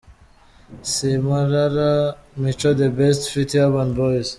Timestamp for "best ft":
2.97-3.51